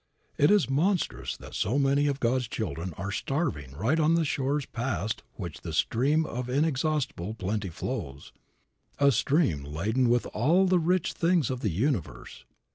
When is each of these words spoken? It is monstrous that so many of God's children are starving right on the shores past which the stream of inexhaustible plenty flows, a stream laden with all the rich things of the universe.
It 0.35 0.49
is 0.49 0.67
monstrous 0.67 1.37
that 1.37 1.53
so 1.53 1.77
many 1.77 2.07
of 2.07 2.19
God's 2.19 2.47
children 2.47 2.95
are 2.97 3.11
starving 3.11 3.73
right 3.75 3.99
on 3.99 4.15
the 4.15 4.25
shores 4.25 4.65
past 4.65 5.21
which 5.35 5.61
the 5.61 5.73
stream 5.73 6.25
of 6.25 6.49
inexhaustible 6.49 7.35
plenty 7.35 7.69
flows, 7.69 8.33
a 8.97 9.11
stream 9.11 9.63
laden 9.63 10.09
with 10.09 10.25
all 10.33 10.65
the 10.65 10.79
rich 10.79 11.13
things 11.13 11.51
of 11.51 11.59
the 11.59 11.69
universe. 11.69 12.45